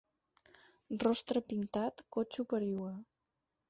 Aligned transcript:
Rostre 1.05 1.43
pintat, 1.53 2.05
cotxe 2.19 2.51
per 2.53 2.65
llogar. 2.69 2.95